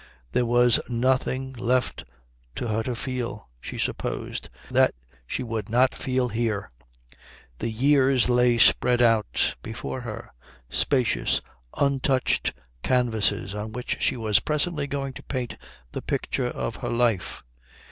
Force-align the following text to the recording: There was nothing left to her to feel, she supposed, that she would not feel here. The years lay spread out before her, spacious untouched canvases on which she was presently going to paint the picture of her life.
There 0.31 0.47
was 0.47 0.79
nothing 0.89 1.53
left 1.53 2.05
to 2.55 2.69
her 2.69 2.81
to 2.81 2.95
feel, 2.95 3.47
she 3.59 3.77
supposed, 3.77 4.49
that 4.71 4.95
she 5.27 5.43
would 5.43 5.69
not 5.69 5.93
feel 5.93 6.29
here. 6.29 6.71
The 7.59 7.69
years 7.69 8.27
lay 8.27 8.57
spread 8.57 9.03
out 9.03 9.53
before 9.61 10.01
her, 10.01 10.31
spacious 10.71 11.39
untouched 11.77 12.51
canvases 12.81 13.53
on 13.53 13.73
which 13.73 13.97
she 14.01 14.17
was 14.17 14.39
presently 14.39 14.87
going 14.87 15.13
to 15.13 15.21
paint 15.21 15.55
the 15.91 16.01
picture 16.01 16.47
of 16.47 16.77
her 16.77 16.89
life. 16.89 17.43